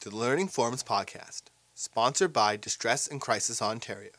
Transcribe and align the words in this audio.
to 0.00 0.08
the 0.08 0.16
Learning 0.16 0.48
Forums 0.48 0.82
podcast, 0.82 1.42
sponsored 1.74 2.32
by 2.32 2.56
Distress 2.56 3.06
and 3.06 3.20
Crisis 3.20 3.60
Ontario. 3.60 4.12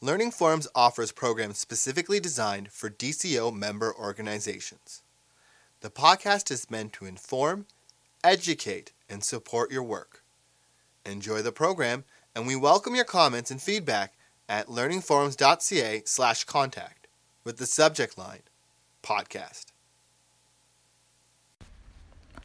Learning 0.00 0.30
Forums 0.30 0.66
offers 0.74 1.12
programs 1.12 1.58
specifically 1.58 2.20
designed 2.20 2.72
for 2.72 2.88
DCO 2.88 3.54
member 3.54 3.94
organizations. 3.94 5.02
The 5.80 5.90
podcast 5.90 6.50
is 6.50 6.70
meant 6.70 6.94
to 6.94 7.04
inform, 7.04 7.66
educate, 8.24 8.92
and 9.10 9.22
support 9.22 9.70
your 9.70 9.82
work. 9.82 10.22
Enjoy 11.04 11.42
the 11.42 11.52
program, 11.52 12.04
and 12.34 12.46
we 12.46 12.56
welcome 12.56 12.94
your 12.94 13.04
comments 13.04 13.50
and 13.50 13.60
feedback 13.60 14.14
at 14.48 14.68
learningforums.ca 14.68 16.02
slash 16.06 16.44
contact 16.44 17.08
with 17.44 17.58
the 17.58 17.66
subject 17.66 18.16
line 18.16 18.42
podcast. 19.02 19.66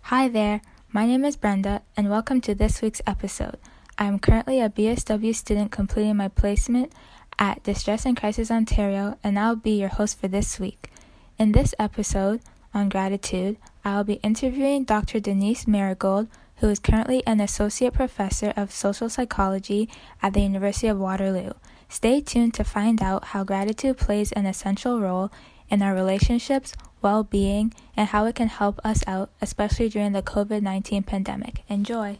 Hi 0.01 0.27
there. 0.27 0.61
My 0.93 1.05
name 1.05 1.23
is 1.23 1.37
Brenda, 1.37 1.83
and 1.95 2.09
welcome 2.09 2.41
to 2.41 2.53
this 2.53 2.81
week's 2.81 3.01
episode. 3.07 3.57
I 3.97 4.07
am 4.07 4.19
currently 4.19 4.59
a 4.59 4.69
BSW 4.69 5.33
student 5.33 5.71
completing 5.71 6.17
my 6.17 6.27
placement 6.27 6.91
at 7.39 7.63
Distress 7.63 8.05
and 8.05 8.17
Crisis 8.17 8.51
Ontario, 8.51 9.17
and 9.23 9.39
I'll 9.39 9.55
be 9.55 9.79
your 9.79 9.87
host 9.87 10.19
for 10.19 10.27
this 10.27 10.59
week. 10.59 10.91
In 11.39 11.53
this 11.53 11.73
episode 11.79 12.41
on 12.73 12.89
gratitude, 12.89 13.55
I'll 13.85 14.03
be 14.03 14.15
interviewing 14.15 14.83
Dr. 14.83 15.21
Denise 15.21 15.65
Marigold, 15.65 16.27
who 16.57 16.67
is 16.67 16.79
currently 16.79 17.25
an 17.25 17.39
associate 17.39 17.93
professor 17.93 18.51
of 18.57 18.73
social 18.73 19.07
psychology 19.07 19.87
at 20.21 20.33
the 20.33 20.41
University 20.41 20.87
of 20.87 20.99
Waterloo. 20.99 21.51
Stay 21.87 22.19
tuned 22.19 22.53
to 22.55 22.65
find 22.65 23.01
out 23.01 23.27
how 23.27 23.45
gratitude 23.45 23.97
plays 23.97 24.33
an 24.33 24.45
essential 24.45 24.99
role 24.99 25.31
in 25.69 25.81
our 25.81 25.95
relationships, 25.95 26.73
well 27.01 27.23
being, 27.23 27.73
and 27.95 28.09
how 28.09 28.25
it 28.25 28.35
can 28.35 28.47
help 28.47 28.79
us 28.83 29.03
out, 29.07 29.29
especially 29.41 29.89
during 29.89 30.11
the 30.11 30.21
COVID 30.21 30.61
19 30.61 31.03
pandemic. 31.03 31.63
Enjoy! 31.67 32.19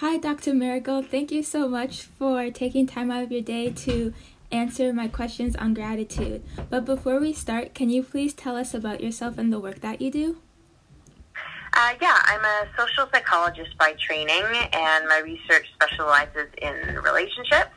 Hi, 0.00 0.18
Dr. 0.18 0.52
Marigold. 0.52 1.06
Thank 1.06 1.32
you 1.32 1.42
so 1.42 1.68
much 1.68 2.02
for 2.02 2.50
taking 2.50 2.86
time 2.86 3.10
out 3.10 3.22
of 3.22 3.32
your 3.32 3.40
day 3.40 3.70
to 3.70 4.12
answer 4.52 4.92
my 4.92 5.08
questions 5.08 5.56
on 5.56 5.74
gratitude. 5.74 6.42
But 6.68 6.84
before 6.84 7.18
we 7.18 7.32
start, 7.32 7.74
can 7.74 7.88
you 7.88 8.02
please 8.02 8.34
tell 8.34 8.56
us 8.56 8.74
about 8.74 9.02
yourself 9.02 9.38
and 9.38 9.52
the 9.52 9.58
work 9.58 9.80
that 9.80 10.02
you 10.02 10.10
do? 10.10 10.36
Uh, 11.72 11.94
yeah, 12.00 12.18
I'm 12.24 12.44
a 12.44 12.68
social 12.76 13.08
psychologist 13.12 13.76
by 13.78 13.94
training, 13.98 14.44
and 14.72 15.06
my 15.08 15.18
research 15.18 15.66
specializes 15.74 16.48
in 16.62 16.96
relationships. 17.02 17.70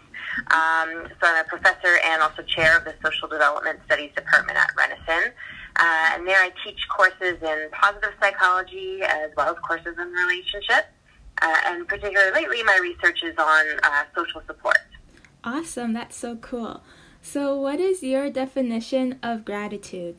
Um, 0.52 1.08
so 1.20 1.28
I'm 1.28 1.46
a 1.46 1.48
professor 1.48 2.00
and 2.06 2.22
also 2.22 2.44
chair 2.44 2.78
of 2.78 2.86
the 2.86 2.96
Social 3.04 3.28
Development 3.28 3.80
Studies 3.86 4.12
Department 4.16 4.58
at 4.58 4.70
Renison. 4.76 5.32
Uh, 5.80 6.12
and 6.14 6.28
there 6.28 6.38
I 6.38 6.52
teach 6.66 6.80
courses 6.90 7.42
in 7.42 7.70
positive 7.72 8.12
psychology 8.22 9.02
as 9.02 9.32
well 9.38 9.50
as 9.50 9.58
courses 9.66 9.96
in 9.98 10.08
relationships. 10.12 10.88
Uh, 11.42 11.56
and 11.68 11.88
particularly 11.88 12.32
lately, 12.34 12.62
my 12.64 12.78
research 12.82 13.24
is 13.24 13.34
on 13.38 13.66
uh, 13.84 14.04
social 14.14 14.42
support. 14.46 14.80
Awesome, 15.44 15.94
that's 15.94 16.18
so 16.18 16.36
cool. 16.36 16.84
So, 17.22 17.56
what 17.56 17.80
is 17.80 18.04
your 18.04 18.30
definition 18.30 19.20
of 19.24 19.46
gratitude? 19.46 20.18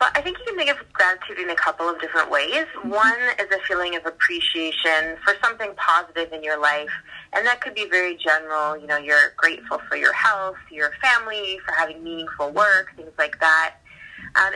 Well, 0.00 0.10
I 0.16 0.20
think 0.20 0.38
you 0.38 0.44
can 0.44 0.56
think 0.56 0.70
of 0.70 0.92
gratitude 0.92 1.38
in 1.38 1.50
a 1.50 1.54
couple 1.54 1.88
of 1.88 2.00
different 2.00 2.28
ways. 2.28 2.66
Mm-hmm. 2.76 2.90
One 2.90 3.18
is 3.38 3.46
a 3.52 3.58
feeling 3.68 3.94
of 3.94 4.04
appreciation 4.04 5.16
for 5.24 5.34
something 5.42 5.72
positive 5.76 6.32
in 6.32 6.42
your 6.42 6.60
life, 6.60 6.90
and 7.32 7.46
that 7.46 7.60
could 7.60 7.74
be 7.74 7.88
very 7.88 8.16
general. 8.16 8.76
You 8.76 8.88
know, 8.88 8.98
you're 8.98 9.32
grateful 9.36 9.80
for 9.88 9.96
your 9.96 10.12
health, 10.12 10.56
your 10.70 10.90
family, 11.00 11.60
for 11.64 11.72
having 11.74 12.02
meaningful 12.02 12.50
work, 12.50 12.92
things 12.96 13.12
like 13.16 13.38
that. 13.38 13.76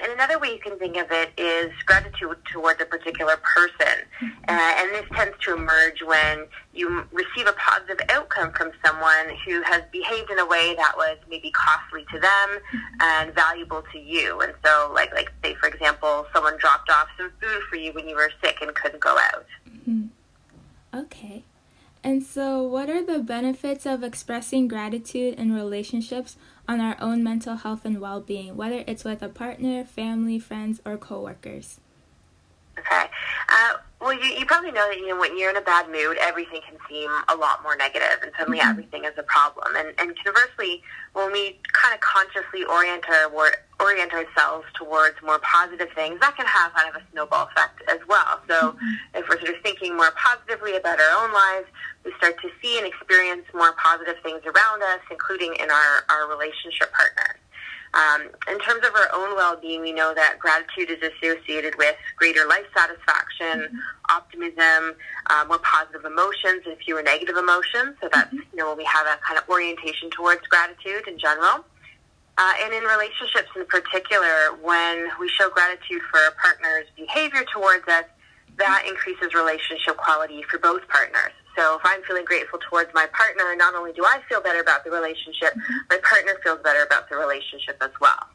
And 0.03 0.13
another 0.13 0.39
way 0.39 0.53
you 0.53 0.59
can 0.59 0.79
think 0.79 0.97
of 0.97 1.11
it 1.11 1.31
is 1.37 1.73
gratitude 1.87 2.37
towards 2.53 2.81
a 2.81 2.85
particular 2.85 3.37
person. 3.39 4.05
Mm-hmm. 4.21 4.45
Uh, 4.49 4.73
and 4.79 4.95
this 4.95 5.05
tends 5.15 5.37
to 5.45 5.55
emerge 5.55 6.03
when 6.05 6.47
you 6.73 7.05
receive 7.13 7.47
a 7.47 7.53
positive 7.53 7.99
outcome 8.09 8.53
from 8.53 8.71
someone 8.85 9.37
who 9.47 9.63
has 9.63 9.83
behaved 9.93 10.31
in 10.31 10.39
a 10.39 10.47
way 10.47 10.75
that 10.77 10.93
was 10.97 11.19
maybe 11.29 11.51
costly 11.51 12.05
to 12.13 12.21
them 12.21 12.49
mm-hmm. 12.49 12.79
and 13.01 13.35
valuable 13.35 13.83
to 13.93 13.99
you. 13.99 14.41
And 14.41 14.55
so, 14.65 14.91
like, 14.95 15.13
like 15.13 15.31
say, 15.43 15.55
for 15.55 15.69
example, 15.69 16.27
someone 16.33 16.57
dropped 16.59 16.91
off 16.91 17.09
some 17.19 17.31
food 17.41 17.63
for 17.69 17.77
you 17.77 17.93
when 17.93 18.09
you 18.09 18.17
were 18.17 18.31
sick 18.43 18.59
and 18.61 18.75
couldn't 18.75 19.01
go 19.01 19.17
out. 19.33 19.47
Mm-hmm. 19.69 20.07
Okay. 20.95 21.45
And 22.09 22.23
so, 22.23 22.63
what 22.63 22.89
are 22.89 23.05
the 23.05 23.19
benefits 23.19 23.85
of 23.85 24.03
expressing 24.03 24.67
gratitude 24.67 25.35
in 25.35 25.53
relationships 25.53 26.39
on 26.67 26.81
our 26.81 26.97
own 27.03 27.23
mental 27.23 27.57
health 27.57 27.85
and 27.85 28.01
well 28.01 28.23
being, 28.23 28.57
whether 28.57 28.83
it's 28.87 29.05
with 29.05 29.23
a 29.23 29.29
partner, 29.29 29.85
family, 29.85 30.39
friends, 30.39 30.81
or 30.87 30.97
coworkers? 30.97 31.81
Okay. 32.79 33.11
Uh, 33.51 33.75
well, 34.01 34.13
you, 34.13 34.31
you 34.39 34.47
probably 34.47 34.71
know 34.71 34.87
that 34.89 34.99
you 34.99 35.09
know 35.09 35.19
when 35.19 35.37
you're 35.37 35.51
in 35.51 35.57
a 35.57 35.61
bad 35.61 35.91
mood, 35.91 36.19
everything 36.21 36.61
can 36.67 36.79
seem 36.89 37.11
a 37.29 37.35
lot 37.35 37.63
more 37.65 37.77
negative, 37.77 38.23
and 38.23 38.31
suddenly 38.39 38.61
mm-hmm. 38.61 38.71
everything 38.71 39.05
is 39.05 39.13
a 39.19 39.25
problem. 39.25 39.75
And, 39.77 39.89
and 39.99 40.15
conversely, 40.23 40.83
when 41.15 41.33
we 41.33 41.59
kind 41.73 41.93
of 41.95 42.01
consciously 42.01 42.65
orient 42.65 43.05
our 43.09 43.31
orient 43.81 44.13
ourselves 44.13 44.67
towards 44.75 45.17
more 45.23 45.41
positive 45.41 45.89
things, 45.95 46.21
that 46.21 46.37
can 46.37 46.47
have 46.47 46.73
kind 46.75 46.89
of 46.89 47.03
a 47.03 47.05
snowball 47.11 47.49
effect 47.51 47.83
as 47.91 47.99
well. 48.09 48.41
So, 48.49 48.73
mm-hmm. 48.73 49.19
if 49.19 49.29
we're 49.29 49.39
sort 49.41 49.55
of 49.55 49.63
thinking 49.63 49.97
more 49.97 50.13
positively 50.15 50.77
about 50.77 51.01
our 51.01 51.25
own 51.25 51.33
lives, 51.33 51.67
we 52.05 52.13
start 52.19 52.37
to 52.43 52.51
see 52.63 52.79
and 52.79 52.87
experience 52.87 53.45
more 53.53 53.73
positive 53.83 54.17
things 54.23 54.43
around 54.47 54.83
us, 54.83 55.03
including 55.11 55.55
in 55.59 55.71
our, 55.71 56.07
our 56.09 56.29
relationship 56.31 56.93
partners. 56.93 57.43
Um, 57.95 58.29
in 58.51 58.59
terms 58.59 58.87
of 58.87 58.95
our 58.95 59.09
own 59.15 59.35
well-being, 59.35 59.81
we 59.81 59.93
know 59.93 60.15
that 60.15 60.39
gratitude 60.39 60.91
is 60.91 61.03
associated 61.03 61.75
with 61.79 61.97
greater 62.17 62.47
life 62.47 62.67
satisfaction, 62.77 63.69
mm-hmm. 63.69 63.77
optimism, 64.11 64.95
uh, 65.31 65.45
more 65.49 65.59
positive 65.61 66.05
emotions, 66.05 66.63
and 66.67 66.77
fewer 66.85 67.03
negative 67.03 67.37
emotions. 67.37 67.97
So 68.01 68.09
that's 68.13 68.29
mm-hmm. 68.29 68.45
you 68.53 68.59
know 68.59 68.69
when 68.69 68.79
we 68.79 68.85
have 68.85 69.07
a 69.07 69.19
kind 69.27 69.39
of 69.39 69.49
orientation 69.49 70.11
towards 70.11 70.43
gratitude 70.49 71.09
in 71.09 71.19
general. 71.19 71.65
Uh, 72.39 72.53
and 72.63 72.73
in 72.73 72.85
relationships 72.85 73.49
in 73.57 73.67
particular, 73.67 74.55
when 74.63 75.09
we 75.19 75.29
show 75.29 75.51
gratitude 75.51 76.01
for 76.09 76.21
a 76.29 76.33
partner's 76.41 76.87
behavior 76.97 77.45
towards 77.53 77.87
us, 77.89 78.05
that 78.59 78.85
increases 78.87 79.35
relationship 79.35 79.97
quality 79.97 80.43
for 80.49 80.59
both 80.59 80.87
partners. 80.89 81.33
So 81.59 81.75
if 81.75 81.81
I'm 81.83 82.03
feeling 82.05 82.25
grateful 82.25 82.61
towards 82.71 82.95
my 82.95 83.07
partner, 83.07 83.57
not 83.57 83.75
only 83.75 83.93
do 83.93 84.05
I 84.05 84.21
feel 84.29 84.41
better 84.41 84.61
about 84.61 84.85
the 84.85 84.93
relationship, 84.93 85.51
mm-hmm. 85.51 85.75
my 85.91 85.99
partner 86.09 86.35
feels 86.45 86.61
better 86.63 86.85
about 86.85 87.09
the 87.11 87.17
relationship 87.17 87.77
as 87.81 87.91
well. 88.01 88.29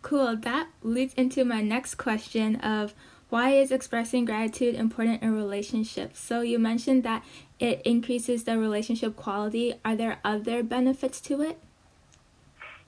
Cool. 0.00 0.36
That 0.36 0.68
leads 0.82 1.12
into 1.14 1.44
my 1.44 1.60
next 1.60 1.96
question 1.96 2.56
of 2.56 2.94
why 3.28 3.50
is 3.50 3.70
expressing 3.70 4.24
gratitude 4.24 4.74
important 4.74 5.22
in 5.22 5.34
relationships? 5.34 6.18
So 6.18 6.40
you 6.40 6.58
mentioned 6.58 7.02
that 7.02 7.24
it 7.58 7.82
increases 7.84 8.44
the 8.44 8.58
relationship 8.58 9.16
quality. 9.16 9.74
Are 9.84 9.96
there 9.96 10.18
other 10.24 10.62
benefits 10.62 11.20
to 11.22 11.42
it? 11.42 11.58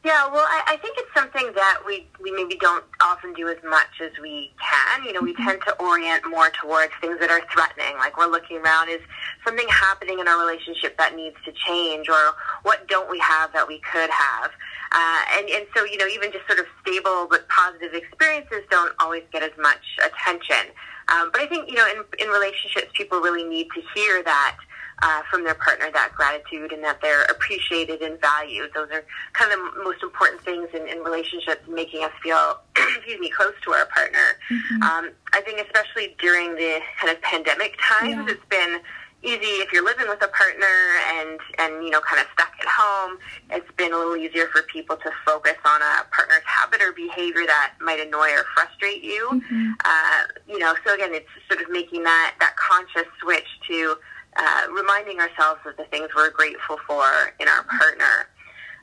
Yeah, 0.06 0.30
well, 0.30 0.46
I, 0.46 0.62
I 0.68 0.76
think 0.76 0.94
it's 0.98 1.10
something 1.12 1.50
that 1.56 1.82
we, 1.84 2.06
we 2.22 2.30
maybe 2.30 2.54
don't 2.60 2.84
often 3.02 3.34
do 3.34 3.48
as 3.48 3.56
much 3.68 3.98
as 4.00 4.12
we 4.22 4.52
can. 4.54 5.02
You 5.02 5.12
know, 5.12 5.20
we 5.20 5.34
mm-hmm. 5.34 5.42
tend 5.42 5.62
to 5.66 5.74
orient 5.82 6.22
more 6.30 6.48
towards 6.62 6.92
things 7.00 7.18
that 7.18 7.28
are 7.28 7.42
threatening. 7.52 7.98
Like 7.98 8.16
we're 8.16 8.30
looking 8.30 8.58
around, 8.58 8.88
is 8.88 9.00
something 9.44 9.66
happening 9.66 10.20
in 10.20 10.28
our 10.28 10.38
relationship 10.38 10.96
that 10.98 11.16
needs 11.16 11.34
to 11.44 11.50
change, 11.50 12.08
or 12.08 12.38
what 12.62 12.86
don't 12.86 13.10
we 13.10 13.18
have 13.18 13.52
that 13.52 13.66
we 13.66 13.80
could 13.80 14.08
have? 14.10 14.52
Uh, 14.92 15.22
and, 15.38 15.50
and 15.50 15.66
so, 15.74 15.82
you 15.82 15.98
know, 15.98 16.06
even 16.06 16.30
just 16.30 16.46
sort 16.46 16.60
of 16.60 16.66
stable 16.86 17.26
but 17.28 17.48
positive 17.48 17.92
experiences 17.92 18.62
don't 18.70 18.94
always 19.00 19.24
get 19.32 19.42
as 19.42 19.58
much 19.58 19.82
attention. 20.06 20.70
Um, 21.08 21.30
but 21.32 21.40
I 21.40 21.48
think, 21.48 21.68
you 21.68 21.74
know, 21.74 21.86
in, 21.90 22.04
in 22.24 22.30
relationships, 22.30 22.94
people 22.94 23.18
really 23.18 23.42
need 23.42 23.66
to 23.74 23.82
hear 23.92 24.22
that 24.22 24.56
uh, 25.02 25.22
from 25.30 25.44
their 25.44 25.54
partner 25.54 25.90
that 25.92 26.12
gratitude 26.14 26.72
and 26.72 26.82
that 26.82 27.00
they're 27.02 27.24
appreciated 27.24 28.00
and 28.00 28.20
valued. 28.20 28.70
Those 28.74 28.88
are 28.90 29.04
kind 29.32 29.52
of 29.52 29.74
the 29.74 29.84
most 29.84 30.02
important 30.02 30.42
things 30.42 30.68
in, 30.72 30.88
in 30.88 30.98
relationships, 31.00 31.62
making 31.68 32.02
us 32.02 32.12
feel, 32.22 32.60
excuse 32.76 33.20
me, 33.20 33.30
close 33.30 33.54
to 33.64 33.72
our 33.72 33.86
partner. 33.86 34.38
Mm-hmm. 34.50 34.82
Um, 34.82 35.10
I 35.32 35.40
think 35.42 35.60
especially 35.60 36.16
during 36.18 36.54
the 36.54 36.80
kind 37.00 37.14
of 37.14 37.20
pandemic 37.22 37.76
times, 37.80 38.26
yeah. 38.26 38.34
it's 38.34 38.46
been 38.48 38.80
easy 39.22 39.58
if 39.64 39.72
you're 39.72 39.84
living 39.84 40.06
with 40.08 40.22
a 40.22 40.28
partner 40.28 40.76
and 41.18 41.40
and 41.58 41.82
you 41.82 41.90
know 41.90 42.00
kind 42.00 42.20
of 42.20 42.26
stuck 42.32 42.52
at 42.60 42.66
home. 42.68 43.18
It's 43.50 43.70
been 43.76 43.92
a 43.92 43.96
little 43.96 44.16
easier 44.16 44.46
for 44.48 44.62
people 44.62 44.96
to 44.96 45.10
focus 45.24 45.56
on 45.64 45.82
a 45.82 46.04
partner's 46.14 46.44
habit 46.44 46.80
or 46.80 46.92
behavior 46.92 47.44
that 47.46 47.74
might 47.80 48.00
annoy 48.00 48.30
or 48.32 48.44
frustrate 48.54 49.02
you. 49.02 49.28
Mm-hmm. 49.32 49.72
Uh, 49.84 50.22
you 50.46 50.58
know, 50.58 50.74
so 50.86 50.94
again, 50.94 51.12
it's 51.12 51.28
sort 51.50 51.60
of 51.60 51.70
making 51.70 52.04
that 52.04 52.36
that 52.40 52.54
conscious 52.56 53.10
switch 53.20 53.48
to 53.68 53.96
uh, 54.38 54.62
reminding 54.72 55.20
ourselves 55.20 55.60
of 55.66 55.76
the 55.76 55.84
things 55.84 56.08
we're 56.14 56.30
grateful 56.30 56.78
for 56.86 57.04
in 57.40 57.48
our 57.48 57.64
partner. 57.64 58.28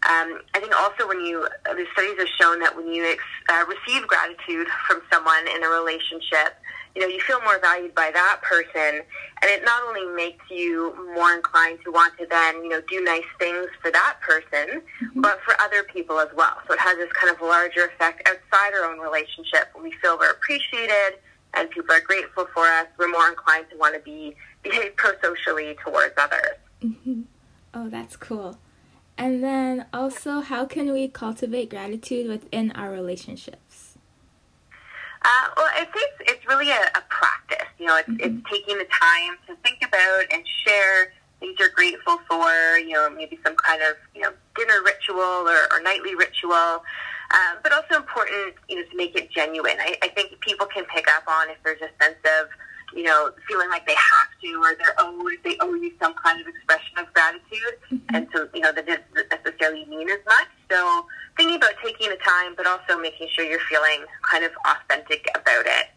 Um, 0.04 0.42
I 0.54 0.60
think 0.60 0.76
also 0.76 1.08
when 1.08 1.22
you, 1.22 1.48
uh, 1.70 1.74
the 1.74 1.86
studies 1.94 2.18
have 2.20 2.28
shown 2.40 2.60
that 2.60 2.76
when 2.76 2.88
you 2.88 3.06
ex, 3.06 3.24
uh, 3.48 3.64
receive 3.68 4.06
gratitude 4.06 4.68
from 4.86 5.02
someone 5.12 5.48
in 5.56 5.64
a 5.64 5.70
relationship, 5.70 6.60
you 6.94 7.02
know, 7.02 7.08
you 7.08 7.20
feel 7.22 7.40
more 7.42 7.58
valued 7.60 7.96
by 7.96 8.12
that 8.12 8.42
person, 8.44 9.02
and 9.42 9.50
it 9.50 9.64
not 9.64 9.82
only 9.88 10.06
makes 10.14 10.44
you 10.52 10.94
more 11.16 11.34
inclined 11.34 11.80
to 11.86 11.92
want 11.92 12.18
to 12.20 12.28
then, 12.30 12.64
you 12.64 12.70
know, 12.70 12.82
do 12.88 13.02
nice 13.02 13.26
things 13.40 13.68
for 13.82 13.90
that 13.92 14.18
person, 14.22 14.82
mm-hmm. 14.82 15.22
but 15.22 15.40
for 15.42 15.60
other 15.60 15.84
people 15.84 16.20
as 16.20 16.30
well. 16.36 16.58
So 16.68 16.74
it 16.74 16.80
has 16.80 16.98
this 16.98 17.12
kind 17.14 17.34
of 17.34 17.42
larger 17.42 17.86
effect 17.86 18.28
outside 18.28 18.74
our 18.76 18.92
own 18.92 19.00
relationship. 19.00 19.70
We 19.82 19.92
feel 20.02 20.20
we're 20.20 20.32
appreciated 20.32 21.18
and 21.54 21.70
people 21.70 21.94
are 21.96 22.02
grateful 22.02 22.48
for 22.54 22.66
us, 22.66 22.88
we're 22.98 23.10
more 23.10 23.28
inclined 23.30 23.66
to 23.72 23.78
want 23.78 23.94
to 23.96 24.02
be 24.02 24.36
behave 24.64 24.96
pro-socially 24.96 25.76
towards 25.84 26.14
others. 26.18 26.58
Mm-hmm. 26.82 27.22
Oh, 27.74 27.90
that's 27.90 28.16
cool. 28.16 28.58
And 29.18 29.44
then 29.44 29.86
also, 29.94 30.42
how 30.42 30.66
can 30.66 30.92
we 30.92 31.08
cultivate 31.08 31.70
gratitude 31.70 32.28
within 32.28 32.72
our 32.72 32.90
relationships? 32.90 33.98
Uh, 35.24 35.48
well, 35.56 35.70
I 35.72 35.86
think 35.86 36.12
it's, 36.20 36.32
it's 36.32 36.48
really 36.48 36.70
a, 36.70 36.92
a, 36.96 37.04
practice. 37.10 37.68
You 37.78 37.86
know, 37.86 37.98
it's, 37.98 38.10
mm-hmm. 38.10 38.38
it's 38.38 38.50
taking 38.50 38.78
the 38.78 38.86
time 38.86 39.38
to 39.48 39.56
think 39.64 39.80
about 39.88 40.24
and 40.32 40.44
share 40.66 41.14
things 41.40 41.56
you're 41.60 41.70
grateful 41.70 42.20
for. 42.28 42.78
You 42.78 42.94
know, 42.94 43.10
maybe 43.10 43.40
some 43.46 43.56
kind 43.56 43.82
of 43.84 43.96
you 44.14 44.22
know 44.22 44.34
dinner 44.56 44.82
ritual 44.84 45.48
or, 45.48 45.72
or 45.72 45.82
nightly 45.82 46.16
ritual. 46.16 46.84
Um, 47.34 47.58
but 47.64 47.74
also 47.74 47.98
important, 47.98 48.54
you 48.70 48.78
know, 48.78 48.84
to 48.90 48.96
make 48.96 49.18
it 49.18 49.32
genuine. 49.32 49.78
I, 49.80 49.98
I 50.04 50.08
think 50.10 50.40
people 50.42 50.68
can 50.68 50.86
pick 50.86 51.08
up 51.10 51.24
on 51.28 51.50
if 51.50 51.58
there's 51.64 51.82
a 51.82 51.90
sense 52.00 52.22
of 52.40 52.48
you 52.96 53.04
know, 53.04 53.32
feeling 53.48 53.70
like 53.70 53.86
they 53.88 53.96
have 53.96 54.28
to 54.42 54.48
or 54.62 54.76
they're 54.78 54.96
owed, 55.00 55.38
they 55.44 55.58
owe 55.60 55.74
you 55.74 55.92
some 56.00 56.14
kind 56.24 56.40
of 56.40 56.48
expression 56.48 56.98
of 56.98 57.12
gratitude. 57.14 57.76
Mm-hmm. 57.92 58.16
And 58.16 58.28
so, 58.34 58.48
you 58.54 58.62
know, 58.62 58.72
that 58.72 58.86
doesn't 58.86 59.32
necessarily 59.32 59.86
mean 59.86 60.10
as 60.10 60.20
much. 60.26 60.48
So 60.72 61.06
thinking 61.38 61.58
about 61.58 61.74
taking 61.84 62.10
the 62.10 62.18
time, 62.18 62.54
but 62.56 62.68
also 62.68 63.00
making 63.00 63.30
sure 63.32 63.46
you're 63.46 63.60
feeling 63.70 64.06
kind 64.30 64.44
of 64.44 64.52
authentic 64.66 65.28
about 65.36 65.66
it. 65.66 65.88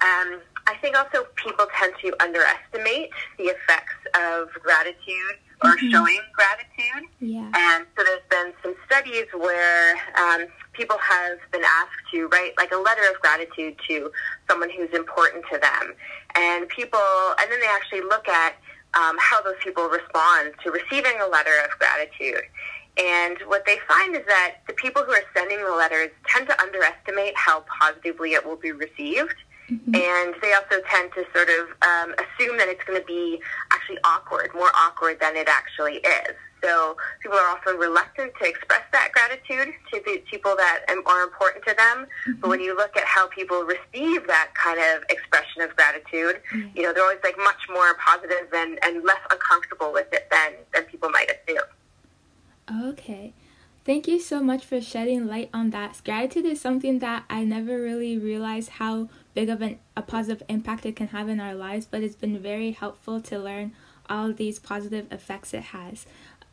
Um, 0.00 0.40
I 0.68 0.76
think 0.82 0.96
also 0.96 1.26
people 1.36 1.66
tend 1.74 1.94
to 2.02 2.12
underestimate 2.22 3.08
the 3.38 3.44
effects 3.44 3.96
of 4.14 4.48
gratitude 4.62 5.40
or 5.64 5.70
mm-hmm. 5.70 5.90
showing 5.90 6.20
gratitude. 6.34 7.08
Yeah. 7.20 7.50
And 7.54 7.86
so 7.96 8.04
there's 8.04 8.28
been 8.28 8.52
some 8.62 8.74
studies 8.84 9.26
where 9.32 9.96
um, 10.20 10.46
people 10.74 10.98
have 10.98 11.38
been 11.50 11.64
asked 11.64 12.04
to 12.12 12.28
write 12.28 12.52
like 12.58 12.70
a 12.72 12.76
letter 12.76 13.02
of 13.10 13.18
gratitude 13.20 13.76
to 13.88 14.12
someone 14.48 14.68
who's 14.70 14.92
important 14.92 15.44
to 15.50 15.58
them. 15.58 15.94
And 16.36 16.68
people, 16.68 17.00
and 17.40 17.50
then 17.50 17.60
they 17.60 17.66
actually 17.66 18.02
look 18.02 18.28
at 18.28 18.56
um, 18.94 19.16
how 19.18 19.42
those 19.42 19.56
people 19.64 19.88
respond 19.88 20.52
to 20.62 20.70
receiving 20.70 21.18
a 21.20 21.28
letter 21.28 21.56
of 21.64 21.78
gratitude. 21.78 22.44
And 22.98 23.38
what 23.46 23.64
they 23.64 23.78
find 23.86 24.14
is 24.16 24.26
that 24.26 24.56
the 24.66 24.74
people 24.74 25.02
who 25.02 25.12
are 25.12 25.22
sending 25.34 25.64
the 25.64 25.72
letters 25.72 26.10
tend 26.26 26.48
to 26.48 26.60
underestimate 26.60 27.36
how 27.36 27.64
positively 27.80 28.32
it 28.32 28.44
will 28.44 28.56
be 28.56 28.72
received. 28.72 29.34
Mm-hmm. 29.70 29.94
And 29.94 30.34
they 30.40 30.52
also 30.54 30.82
tend 30.88 31.12
to 31.12 31.24
sort 31.34 31.48
of 31.50 31.68
um, 31.82 32.14
assume 32.14 32.56
that 32.58 32.68
it's 32.68 32.82
going 32.84 32.98
to 32.98 33.06
be 33.06 33.40
actually 33.70 33.98
awkward, 34.04 34.50
more 34.54 34.70
awkward 34.74 35.20
than 35.20 35.36
it 35.36 35.48
actually 35.48 35.96
is. 35.96 36.34
So 36.62 36.96
people 37.22 37.38
are 37.38 37.48
often 37.48 37.76
reluctant 37.76 38.32
to 38.40 38.48
express 38.48 38.82
that 38.92 39.10
gratitude 39.12 39.74
to 39.92 40.02
the 40.04 40.22
people 40.28 40.56
that 40.56 40.80
are 41.06 41.22
important 41.22 41.64
to 41.66 41.74
them. 41.74 42.06
Mm-hmm. 42.06 42.40
But 42.40 42.50
when 42.50 42.60
you 42.60 42.74
look 42.76 42.96
at 42.96 43.04
how 43.04 43.28
people 43.28 43.62
receive 43.62 44.26
that 44.26 44.50
kind 44.54 44.80
of 44.80 45.04
expression 45.10 45.62
of 45.62 45.76
gratitude, 45.76 46.40
mm-hmm. 46.52 46.76
you 46.76 46.82
know, 46.82 46.92
they're 46.92 47.04
always 47.04 47.22
like 47.22 47.36
much 47.38 47.60
more 47.70 47.94
positive 47.94 48.48
and, 48.52 48.78
and 48.82 49.04
less 49.04 49.20
uncomfortable 49.30 49.92
with 49.92 50.12
it 50.12 50.28
than, 50.30 50.54
than 50.74 50.84
people 50.84 51.10
might 51.10 51.30
assume. 51.30 52.88
Okay. 52.92 53.32
Thank 53.88 54.06
you 54.06 54.20
so 54.20 54.42
much 54.42 54.66
for 54.66 54.82
shedding 54.82 55.26
light 55.26 55.48
on 55.54 55.70
that. 55.70 56.02
Gratitude 56.04 56.44
is 56.44 56.60
something 56.60 56.98
that 56.98 57.24
I 57.30 57.42
never 57.44 57.80
really 57.80 58.18
realized 58.18 58.68
how 58.68 59.08
big 59.32 59.48
of 59.48 59.62
an, 59.62 59.78
a 59.96 60.02
positive 60.02 60.42
impact 60.46 60.84
it 60.84 60.94
can 60.94 61.08
have 61.08 61.26
in 61.26 61.40
our 61.40 61.54
lives, 61.54 61.86
but 61.90 62.02
it's 62.02 62.14
been 62.14 62.38
very 62.38 62.72
helpful 62.72 63.18
to 63.22 63.38
learn 63.38 63.72
all 64.06 64.30
these 64.30 64.58
positive 64.58 65.10
effects 65.10 65.54
it 65.54 65.72
has. 65.72 66.04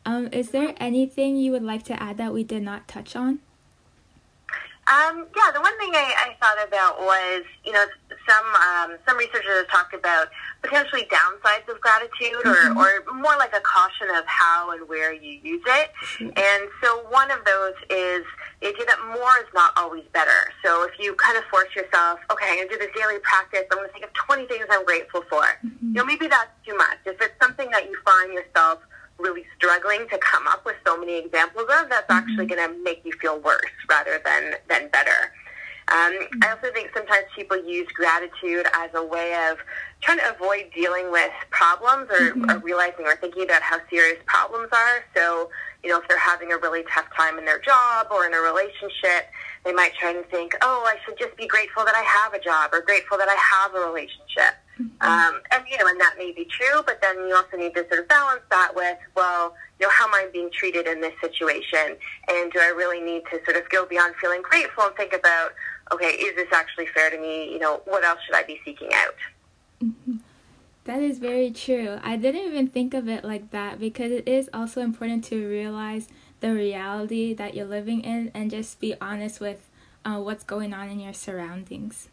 Um, 0.06 0.30
is 0.32 0.48
there 0.48 0.72
anything 0.78 1.36
you 1.36 1.52
would 1.52 1.62
like 1.62 1.82
to 1.82 2.02
add 2.02 2.16
that 2.16 2.32
we 2.32 2.42
did 2.42 2.62
not 2.62 2.88
touch 2.88 3.14
on? 3.14 3.40
Um, 4.88 5.26
yeah, 5.36 5.52
the 5.52 5.60
one 5.60 5.78
thing 5.78 5.90
I, 5.92 6.14
I 6.16 6.36
thought 6.40 6.66
about 6.66 7.00
was, 7.00 7.44
you 7.66 7.72
know, 7.72 7.84
some 8.28 8.46
um, 8.54 8.98
some 9.06 9.16
researchers 9.16 9.64
have 9.64 9.68
talked 9.68 9.94
about 9.94 10.28
potentially 10.62 11.06
downsides 11.10 11.68
of 11.72 11.80
gratitude, 11.80 12.42
mm-hmm. 12.44 12.76
or, 12.78 13.04
or 13.06 13.14
more 13.14 13.36
like 13.38 13.54
a 13.54 13.60
caution 13.60 14.08
of 14.16 14.24
how 14.26 14.70
and 14.72 14.88
where 14.88 15.12
you 15.12 15.38
use 15.42 15.62
it. 15.66 15.90
And 16.20 16.68
so 16.82 17.06
one 17.10 17.30
of 17.30 17.44
those 17.44 17.74
is 17.90 18.24
the 18.60 18.68
idea 18.68 18.86
that 18.86 18.98
more 19.06 19.36
is 19.40 19.52
not 19.54 19.72
always 19.76 20.04
better. 20.12 20.50
So 20.64 20.84
if 20.84 20.98
you 20.98 21.14
kind 21.14 21.38
of 21.38 21.44
force 21.44 21.68
yourself, 21.74 22.20
okay, 22.30 22.46
I'm 22.48 22.56
going 22.56 22.68
to 22.68 22.74
do 22.74 22.78
this 22.78 22.90
daily 22.96 23.18
practice. 23.22 23.62
I'm 23.70 23.78
going 23.78 23.88
to 23.88 23.92
think 23.92 24.04
of 24.04 24.12
20 24.14 24.46
things 24.46 24.66
I'm 24.70 24.84
grateful 24.84 25.22
for. 25.28 25.42
Mm-hmm. 25.42 25.88
You 25.88 25.94
know, 25.94 26.04
maybe 26.04 26.26
that's 26.26 26.50
too 26.66 26.76
much. 26.76 26.98
If 27.04 27.20
it's 27.20 27.34
something 27.40 27.70
that 27.70 27.84
you 27.84 27.96
find 28.04 28.32
yourself 28.32 28.80
really 29.18 29.44
struggling 29.56 30.08
to 30.08 30.18
come 30.18 30.46
up 30.46 30.64
with 30.64 30.76
so 30.86 30.98
many 30.98 31.18
examples 31.18 31.64
of, 31.64 31.88
that's 31.88 32.06
mm-hmm. 32.08 32.12
actually 32.12 32.46
going 32.46 32.68
to 32.68 32.82
make 32.82 33.04
you 33.04 33.12
feel 33.20 33.38
worse 33.40 33.62
rather 33.88 34.20
than, 34.24 34.54
than 34.68 34.88
better. 34.88 35.32
Um. 35.88 36.18
I 36.42 36.50
also 36.50 36.72
think 36.72 36.90
sometimes 36.92 37.26
people 37.34 37.56
use 37.64 37.86
gratitude 37.94 38.66
as 38.74 38.90
a 38.94 39.04
way 39.04 39.34
of 39.50 39.58
trying 40.00 40.18
to 40.18 40.34
avoid 40.34 40.70
dealing 40.74 41.12
with 41.12 41.30
problems 41.50 42.10
or, 42.10 42.32
mm-hmm. 42.32 42.50
or 42.50 42.58
realizing 42.58 43.06
or 43.06 43.16
thinking 43.16 43.44
about 43.44 43.62
how 43.62 43.78
serious 43.88 44.18
problems 44.26 44.68
are. 44.72 45.04
So, 45.14 45.50
you 45.82 45.90
know, 45.90 46.00
if 46.00 46.08
they're 46.08 46.18
having 46.18 46.52
a 46.52 46.58
really 46.58 46.84
tough 46.92 47.06
time 47.16 47.38
in 47.38 47.44
their 47.44 47.60
job 47.60 48.08
or 48.10 48.26
in 48.26 48.34
a 48.34 48.40
relationship, 48.40 49.30
they 49.64 49.72
might 49.72 49.94
try 49.94 50.10
and 50.10 50.24
think, 50.26 50.54
oh, 50.62 50.84
I 50.86 50.96
should 51.04 51.18
just 51.18 51.36
be 51.36 51.46
grateful 51.46 51.84
that 51.84 51.94
I 51.94 52.02
have 52.02 52.34
a 52.34 52.40
job 52.42 52.70
or 52.72 52.80
grateful 52.82 53.16
that 53.18 53.28
I 53.28 53.36
have 53.36 53.74
a 53.74 53.86
relationship. 53.86 54.54
Um, 54.78 55.40
and 55.52 55.64
you 55.70 55.78
know, 55.78 55.86
and 55.86 56.00
that 56.00 56.14
may 56.18 56.32
be 56.32 56.44
true, 56.44 56.82
but 56.84 57.00
then 57.00 57.16
you 57.16 57.34
also 57.34 57.56
need 57.56 57.74
to 57.74 57.86
sort 57.88 58.00
of 58.00 58.08
balance 58.08 58.42
that 58.50 58.72
with, 58.74 58.98
well, 59.14 59.54
you 59.80 59.86
know, 59.86 59.92
how 59.92 60.06
am 60.06 60.14
I 60.14 60.28
being 60.32 60.50
treated 60.50 60.86
in 60.86 61.00
this 61.00 61.14
situation, 61.20 61.96
and 62.28 62.52
do 62.52 62.58
I 62.60 62.72
really 62.76 63.00
need 63.00 63.22
to 63.30 63.42
sort 63.44 63.56
of 63.56 63.68
go 63.70 63.86
beyond 63.86 64.14
feeling 64.16 64.42
grateful 64.42 64.84
and 64.84 64.94
think 64.96 65.14
about, 65.14 65.52
okay, 65.92 66.08
is 66.08 66.36
this 66.36 66.48
actually 66.52 66.86
fair 66.86 67.10
to 67.10 67.18
me? 67.18 67.50
You 67.52 67.58
know, 67.58 67.80
what 67.86 68.04
else 68.04 68.18
should 68.26 68.34
I 68.34 68.42
be 68.42 68.60
seeking 68.64 68.90
out? 68.92 69.14
Mm-hmm. 69.82 70.16
That 70.84 71.02
is 71.02 71.18
very 71.18 71.50
true. 71.50 71.98
I 72.04 72.14
didn't 72.14 72.42
even 72.42 72.68
think 72.68 72.94
of 72.94 73.08
it 73.08 73.24
like 73.24 73.50
that 73.50 73.80
because 73.80 74.12
it 74.12 74.28
is 74.28 74.48
also 74.54 74.82
important 74.82 75.24
to 75.24 75.48
realize 75.48 76.06
the 76.38 76.52
reality 76.52 77.34
that 77.34 77.54
you're 77.54 77.66
living 77.66 78.02
in 78.02 78.30
and 78.34 78.52
just 78.52 78.78
be 78.78 78.94
honest 79.00 79.40
with 79.40 79.68
uh, 80.04 80.20
what's 80.20 80.44
going 80.44 80.72
on 80.72 80.88
in 80.88 81.00
your 81.00 81.12
surroundings. 81.12 82.08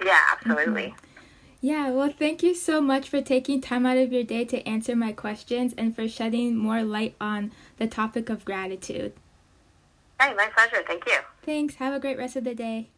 Yeah, 0.00 0.20
absolutely. 0.30 0.94
Mm-hmm. 0.94 1.13
Yeah, 1.64 1.92
well, 1.92 2.10
thank 2.10 2.42
you 2.42 2.54
so 2.54 2.82
much 2.82 3.08
for 3.08 3.22
taking 3.22 3.62
time 3.62 3.86
out 3.86 3.96
of 3.96 4.12
your 4.12 4.22
day 4.22 4.44
to 4.44 4.68
answer 4.68 4.94
my 4.94 5.12
questions 5.12 5.72
and 5.78 5.96
for 5.96 6.06
shedding 6.06 6.58
more 6.58 6.82
light 6.82 7.14
on 7.18 7.52
the 7.78 7.86
topic 7.86 8.28
of 8.28 8.44
gratitude. 8.44 9.14
Hey, 10.20 10.34
my 10.34 10.48
pleasure. 10.54 10.84
Thank 10.86 11.06
you. 11.06 11.20
Thanks. 11.42 11.76
Have 11.76 11.94
a 11.94 11.98
great 11.98 12.18
rest 12.18 12.36
of 12.36 12.44
the 12.44 12.54
day. 12.54 12.90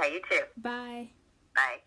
Okay, 0.00 0.14
you 0.14 0.22
too. 0.26 0.40
Bye. 0.56 1.10
Bye. 1.54 1.82